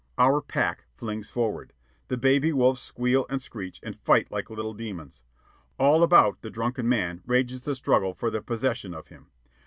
[0.17, 1.73] Our pack flings forward.
[2.07, 5.21] The baby wolves squeal and screech and fight like little demons.
[5.77, 9.27] All about the drunken man rages the struggle for the possession of him.